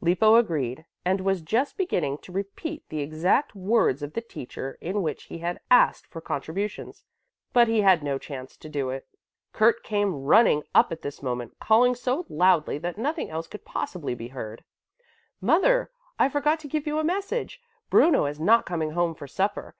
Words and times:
Lippo 0.00 0.36
agreed 0.36 0.84
and 1.04 1.20
was 1.20 1.42
just 1.42 1.76
beginning 1.76 2.16
to 2.18 2.30
repeat 2.30 2.88
the 2.90 3.00
exact 3.00 3.56
words 3.56 4.04
of 4.04 4.12
the 4.12 4.20
teacher 4.20 4.78
in 4.80 5.02
which 5.02 5.24
he 5.24 5.38
had 5.38 5.58
asked 5.68 6.06
for 6.06 6.20
contributions. 6.20 7.02
But 7.52 7.66
he 7.66 7.80
had 7.80 8.00
no 8.00 8.16
chance 8.16 8.56
to 8.58 8.68
do 8.68 8.90
it. 8.90 9.08
Kurt 9.52 9.82
came 9.82 10.14
running 10.22 10.62
up 10.76 10.92
at 10.92 11.02
this 11.02 11.24
moment, 11.24 11.58
calling 11.58 11.96
so 11.96 12.24
loudly 12.28 12.78
that 12.78 12.98
nothing 12.98 13.30
else 13.30 13.48
could 13.48 13.64
possibly 13.64 14.14
be 14.14 14.28
heard: 14.28 14.62
"Mother, 15.40 15.90
I 16.20 16.28
forgot 16.28 16.60
to 16.60 16.68
give 16.68 16.86
you 16.86 17.00
a 17.00 17.02
message. 17.02 17.60
Bruno 17.90 18.26
is 18.26 18.38
not 18.38 18.66
coming 18.66 18.92
home 18.92 19.16
for 19.16 19.26
supper. 19.26 19.74